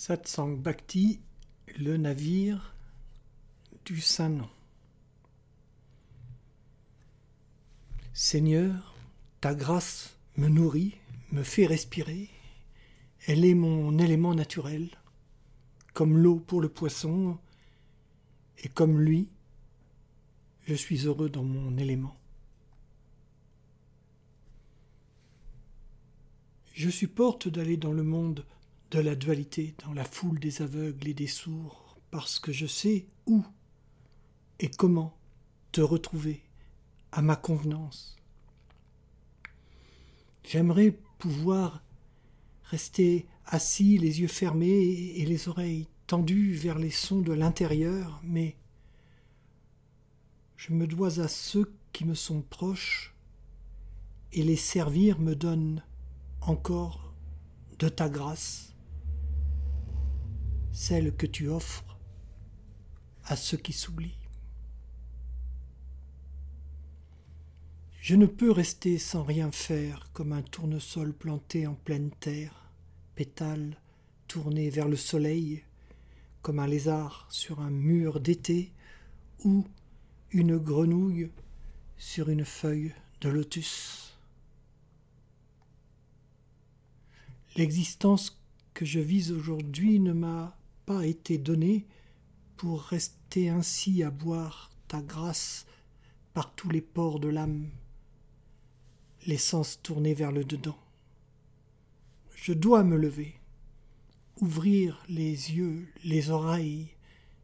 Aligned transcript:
Satsang 0.00 0.56
Bhakti, 0.56 1.18
le 1.76 1.96
navire 1.96 2.72
du 3.84 4.00
Saint-Nom. 4.00 4.48
Seigneur, 8.12 8.94
ta 9.40 9.56
grâce 9.56 10.16
me 10.36 10.46
nourrit, 10.46 10.94
me 11.32 11.42
fait 11.42 11.66
respirer. 11.66 12.30
Elle 13.26 13.44
est 13.44 13.54
mon 13.54 13.98
élément 13.98 14.36
naturel, 14.36 14.88
comme 15.94 16.16
l'eau 16.16 16.36
pour 16.36 16.60
le 16.60 16.68
poisson, 16.68 17.36
et 18.58 18.68
comme 18.68 19.00
lui, 19.00 19.26
je 20.68 20.74
suis 20.74 21.06
heureux 21.08 21.28
dans 21.28 21.42
mon 21.42 21.76
élément. 21.76 22.16
Je 26.72 26.88
supporte 26.88 27.48
d'aller 27.48 27.76
dans 27.76 27.92
le 27.92 28.04
monde 28.04 28.46
de 28.90 29.00
la 29.00 29.14
dualité 29.14 29.74
dans 29.84 29.92
la 29.92 30.04
foule 30.04 30.38
des 30.38 30.62
aveugles 30.62 31.08
et 31.08 31.14
des 31.14 31.26
sourds, 31.26 31.98
parce 32.10 32.38
que 32.38 32.52
je 32.52 32.66
sais 32.66 33.06
où 33.26 33.44
et 34.60 34.70
comment 34.70 35.16
te 35.72 35.80
retrouver 35.80 36.42
à 37.12 37.22
ma 37.22 37.36
convenance. 37.36 38.16
J'aimerais 40.42 40.98
pouvoir 41.18 41.82
rester 42.64 43.26
assis, 43.44 43.98
les 43.98 44.20
yeux 44.20 44.28
fermés 44.28 45.12
et 45.16 45.26
les 45.26 45.48
oreilles 45.48 45.88
tendues 46.06 46.52
vers 46.52 46.78
les 46.78 46.90
sons 46.90 47.20
de 47.20 47.32
l'intérieur, 47.32 48.20
mais 48.24 48.56
je 50.56 50.72
me 50.72 50.86
dois 50.86 51.20
à 51.20 51.28
ceux 51.28 51.72
qui 51.92 52.04
me 52.04 52.14
sont 52.14 52.40
proches, 52.40 53.14
et 54.32 54.42
les 54.42 54.56
servir 54.56 55.18
me 55.18 55.34
donne 55.34 55.82
encore 56.40 57.14
de 57.78 57.88
ta 57.88 58.08
grâce 58.08 58.74
celle 60.72 61.14
que 61.14 61.26
tu 61.26 61.48
offres 61.48 61.98
à 63.24 63.36
ceux 63.36 63.56
qui 63.56 63.72
s'oublient. 63.72 64.18
Je 68.00 68.14
ne 68.14 68.26
peux 68.26 68.50
rester 68.50 68.96
sans 68.98 69.22
rien 69.22 69.50
faire 69.50 70.10
comme 70.12 70.32
un 70.32 70.42
tournesol 70.42 71.12
planté 71.12 71.66
en 71.66 71.74
pleine 71.74 72.10
terre, 72.20 72.70
pétales 73.14 73.76
tournés 74.28 74.70
vers 74.70 74.88
le 74.88 74.96
soleil, 74.96 75.62
comme 76.40 76.58
un 76.58 76.66
lézard 76.66 77.26
sur 77.30 77.60
un 77.60 77.70
mur 77.70 78.20
d'été 78.20 78.72
ou 79.44 79.66
une 80.30 80.56
grenouille 80.56 81.30
sur 81.96 82.28
une 82.28 82.44
feuille 82.44 82.94
de 83.20 83.28
lotus. 83.28 84.14
L'existence 87.56 88.40
que 88.72 88.84
je 88.84 89.00
vis 89.00 89.32
aujourd'hui 89.32 89.98
ne 89.98 90.12
m'a 90.12 90.57
pas 90.88 91.04
été 91.04 91.36
donné 91.36 91.84
pour 92.56 92.80
rester 92.80 93.50
ainsi 93.50 94.02
à 94.02 94.10
boire 94.10 94.70
ta 94.88 95.02
grâce 95.02 95.66
par 96.32 96.54
tous 96.54 96.70
les 96.70 96.80
pores 96.80 97.20
de 97.20 97.28
l'âme, 97.28 97.68
les 99.26 99.36
sens 99.36 99.82
tournés 99.82 100.14
vers 100.14 100.32
le 100.32 100.46
dedans. 100.46 100.78
Je 102.36 102.54
dois 102.54 102.84
me 102.84 102.96
lever, 102.96 103.38
ouvrir 104.40 105.04
les 105.10 105.52
yeux, 105.52 105.86
les 106.04 106.30
oreilles 106.30 106.88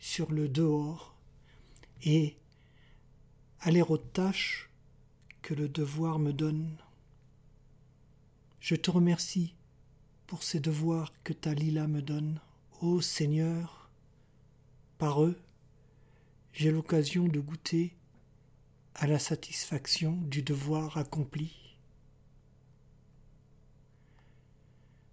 sur 0.00 0.32
le 0.32 0.48
dehors 0.48 1.14
et 2.02 2.34
aller 3.60 3.82
aux 3.82 3.98
tâches 3.98 4.68
que 5.42 5.54
le 5.54 5.68
devoir 5.68 6.18
me 6.18 6.32
donne. 6.32 6.76
Je 8.58 8.74
te 8.74 8.90
remercie 8.90 9.54
pour 10.26 10.42
ces 10.42 10.58
devoirs 10.58 11.12
que 11.22 11.32
ta 11.32 11.54
lila 11.54 11.86
me 11.86 12.02
donne. 12.02 12.40
Ô 12.80 13.00
Seigneur, 13.00 13.90
par 14.98 15.24
eux, 15.24 15.36
j'ai 16.52 16.70
l'occasion 16.70 17.26
de 17.26 17.40
goûter 17.40 17.96
à 18.94 19.08
la 19.08 19.18
satisfaction 19.18 20.12
du 20.12 20.42
devoir 20.42 20.96
accompli. 20.96 21.76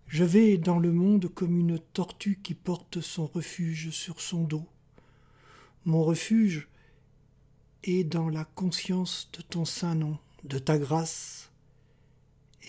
Je 0.05 0.23
vais 0.23 0.59
dans 0.59 0.77
le 0.77 0.91
monde 0.91 1.27
comme 1.33 1.57
une 1.57 1.79
tortue 1.79 2.39
qui 2.43 2.53
porte 2.53 3.01
son 3.01 3.25
refuge 3.25 3.89
sur 3.89 4.21
son 4.21 4.43
dos. 4.43 4.67
Mon 5.85 6.03
refuge 6.03 6.67
est 7.83 8.03
dans 8.03 8.29
la 8.29 8.45
conscience 8.45 9.27
de 9.33 9.41
ton 9.41 9.65
saint 9.65 9.95
nom, 9.95 10.19
de 10.43 10.59
ta 10.59 10.77
grâce. 10.77 11.49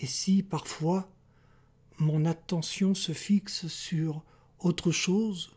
Et 0.01 0.07
si 0.07 0.41
parfois 0.41 1.07
mon 1.99 2.25
attention 2.25 2.95
se 2.95 3.11
fixe 3.11 3.67
sur 3.67 4.23
autre 4.59 4.91
chose, 4.91 5.51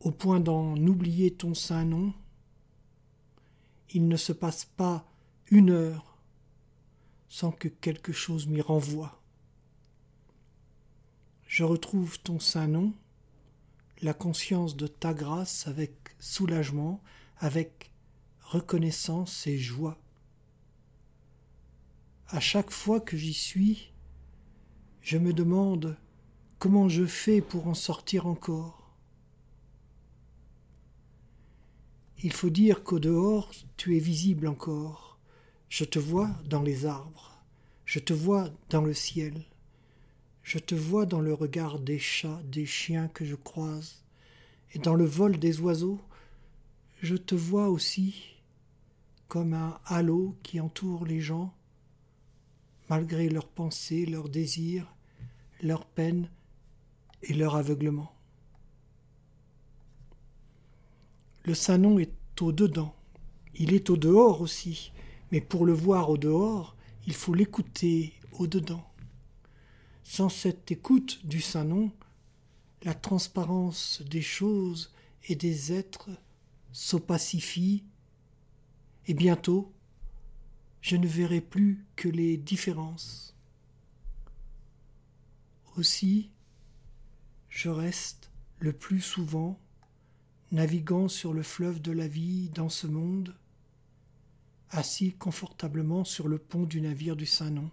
au 0.00 0.10
point 0.10 0.40
d'en 0.40 0.76
oublier 0.76 1.32
ton 1.32 1.54
saint 1.54 1.84
nom, 1.84 2.12
il 3.90 4.08
ne 4.08 4.16
se 4.16 4.32
passe 4.32 4.64
pas 4.64 5.04
une 5.48 5.70
heure 5.70 6.18
sans 7.28 7.52
que 7.52 7.68
quelque 7.68 8.12
chose 8.12 8.46
m'y 8.46 8.60
renvoie. 8.60 9.20
Je 11.46 11.64
retrouve 11.64 12.18
ton 12.20 12.40
saint 12.40 12.66
nom, 12.66 12.92
la 14.02 14.14
conscience 14.14 14.76
de 14.76 14.86
ta 14.86 15.14
grâce 15.14 15.66
avec 15.66 15.92
soulagement, 16.18 17.00
avec 17.38 17.90
reconnaissance 18.42 19.46
et 19.46 19.58
joie. 19.58 19.98
À 22.28 22.40
chaque 22.40 22.70
fois 22.70 23.00
que 23.00 23.16
j'y 23.16 23.34
suis, 23.34 23.92
je 25.02 25.18
me 25.18 25.32
demande 25.32 25.96
Comment 26.60 26.90
je 26.90 27.06
fais 27.06 27.40
pour 27.40 27.68
en 27.68 27.74
sortir 27.74 28.26
encore? 28.26 28.94
Il 32.22 32.34
faut 32.34 32.50
dire 32.50 32.84
qu'au 32.84 32.98
dehors, 32.98 33.50
tu 33.78 33.96
es 33.96 33.98
visible 33.98 34.46
encore. 34.46 35.18
Je 35.70 35.84
te 35.84 35.98
vois 35.98 36.28
dans 36.44 36.60
les 36.60 36.84
arbres, 36.84 37.42
je 37.86 37.98
te 37.98 38.12
vois 38.12 38.50
dans 38.68 38.82
le 38.82 38.92
ciel, 38.92 39.42
je 40.42 40.58
te 40.58 40.74
vois 40.74 41.06
dans 41.06 41.22
le 41.22 41.32
regard 41.32 41.78
des 41.78 41.98
chats, 41.98 42.42
des 42.44 42.66
chiens 42.66 43.08
que 43.08 43.24
je 43.24 43.36
croise, 43.36 44.04
et 44.74 44.78
dans 44.78 44.94
le 44.94 45.06
vol 45.06 45.38
des 45.38 45.62
oiseaux, 45.62 46.02
je 47.00 47.16
te 47.16 47.34
vois 47.34 47.70
aussi 47.70 48.34
comme 49.28 49.54
un 49.54 49.80
halo 49.86 50.36
qui 50.42 50.60
entoure 50.60 51.06
les 51.06 51.22
gens, 51.22 51.54
malgré 52.90 53.30
leurs 53.30 53.48
pensées, 53.48 54.04
leurs 54.04 54.28
désirs, 54.28 54.94
leurs 55.62 55.86
peines, 55.86 56.28
et 57.22 57.34
leur 57.34 57.56
aveuglement. 57.56 58.12
Le 61.44 61.54
Saint-Nom 61.54 61.98
est 61.98 62.12
au 62.40 62.52
dedans, 62.52 62.94
il 63.54 63.74
est 63.74 63.90
au 63.90 63.96
dehors 63.96 64.40
aussi, 64.40 64.92
mais 65.32 65.40
pour 65.40 65.66
le 65.66 65.72
voir 65.72 66.10
au 66.10 66.18
dehors, 66.18 66.76
il 67.06 67.14
faut 67.14 67.34
l'écouter 67.34 68.14
au 68.38 68.46
dedans. 68.46 68.86
Sans 70.04 70.28
cette 70.28 70.70
écoute 70.70 71.24
du 71.24 71.40
Saint-Nom, 71.40 71.92
la 72.82 72.94
transparence 72.94 74.02
des 74.02 74.22
choses 74.22 74.92
et 75.28 75.34
des 75.34 75.72
êtres 75.72 76.10
s'opacifie, 76.72 77.84
et 79.06 79.14
bientôt 79.14 79.72
je 80.80 80.96
ne 80.96 81.06
verrai 81.06 81.40
plus 81.40 81.84
que 81.96 82.08
les 82.08 82.36
différences. 82.36 83.34
Aussi, 85.76 86.30
je 87.50 87.68
reste 87.68 88.30
le 88.60 88.72
plus 88.72 89.00
souvent 89.00 89.58
naviguant 90.52 91.08
sur 91.08 91.32
le 91.32 91.42
fleuve 91.42 91.80
de 91.80 91.92
la 91.92 92.08
vie 92.08 92.48
dans 92.50 92.68
ce 92.68 92.86
monde, 92.86 93.36
assis 94.70 95.12
confortablement 95.12 96.04
sur 96.04 96.28
le 96.28 96.38
pont 96.38 96.64
du 96.64 96.80
navire 96.80 97.16
du 97.16 97.26
Saint-Nom. 97.26 97.70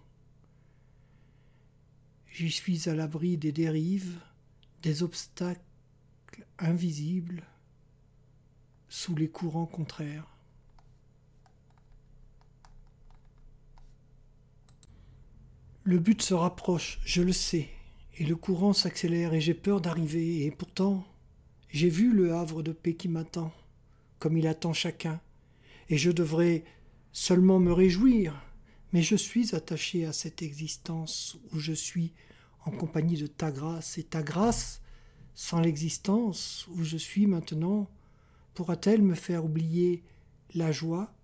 J'y 2.30 2.50
suis 2.50 2.88
à 2.88 2.94
l'abri 2.94 3.36
des 3.36 3.52
dérives, 3.52 4.20
des 4.82 5.02
obstacles 5.02 5.60
invisibles, 6.58 7.44
sous 8.88 9.14
les 9.16 9.28
courants 9.28 9.66
contraires. 9.66 10.26
Le 15.84 15.98
but 15.98 16.20
se 16.20 16.34
rapproche, 16.34 17.00
je 17.04 17.22
le 17.22 17.32
sais, 17.32 17.70
et 18.18 18.24
le 18.24 18.34
courant 18.34 18.72
s'accélère 18.72 19.32
et 19.32 19.40
j'ai 19.40 19.54
peur 19.54 19.80
d'arriver, 19.80 20.44
et 20.44 20.50
pourtant 20.50 21.06
j'ai 21.70 21.88
vu 21.88 22.12
le 22.12 22.34
havre 22.34 22.62
de 22.62 22.72
paix 22.72 22.94
qui 22.94 23.08
m'attend, 23.08 23.52
comme 24.18 24.36
il 24.36 24.48
attend 24.48 24.72
chacun, 24.72 25.20
et 25.88 25.96
je 25.96 26.10
devrais 26.10 26.64
seulement 27.12 27.60
me 27.60 27.72
réjouir, 27.72 28.34
mais 28.92 29.02
je 29.02 29.14
suis 29.14 29.54
attaché 29.54 30.04
à 30.04 30.12
cette 30.12 30.42
existence 30.42 31.38
où 31.52 31.60
je 31.60 31.72
suis 31.72 32.12
en 32.64 32.72
compagnie 32.72 33.16
de 33.16 33.28
ta 33.28 33.52
grâce, 33.52 33.98
et 33.98 34.02
ta 34.02 34.22
grâce, 34.22 34.82
sans 35.34 35.60
l'existence 35.60 36.66
où 36.74 36.82
je 36.82 36.96
suis 36.96 37.26
maintenant, 37.26 37.88
pourra-t-elle 38.54 39.02
me 39.02 39.14
faire 39.14 39.44
oublier 39.44 40.02
la 40.54 40.72
joie 40.72 41.14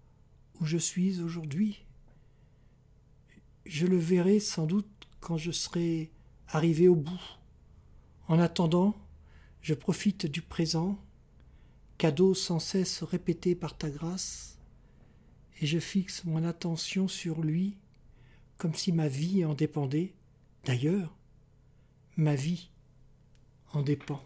où 0.61 0.67
je 0.67 0.79
suis 0.79 1.21
aujourd'hui? 1.21 1.85
Je 3.67 3.87
le 3.87 3.99
verrai 3.99 4.39
sans 4.39 4.67
doute 4.67 4.87
quand 5.19 5.39
je 5.39 5.51
serai 5.51 6.11
arrivé 6.49 6.89
au 6.89 6.95
bout, 6.95 7.39
En 8.29 8.39
attendant, 8.39 8.95
je 9.61 9.75
profite 9.75 10.27
du 10.27 10.41
présent, 10.41 10.99
cadeau 11.99 12.35
sans 12.35 12.59
cesse 12.59 13.03
répété 13.03 13.55
par 13.55 13.77
ta 13.77 13.91
grâce, 13.91 14.59
et 15.61 15.67
je 15.67 15.79
fixe 15.79 16.25
mon 16.25 16.45
attention 16.45 17.09
sur 17.09 17.43
lui 17.43 17.77
comme 18.57 18.75
si 18.75 18.93
ma 18.93 19.09
vie 19.09 19.45
en 19.45 19.55
dépendait. 19.55 20.15
D'ailleurs, 20.65 21.15
ma 22.17 22.35
vie 22.35 22.71
en 23.73 23.83
dépend. 23.83 24.23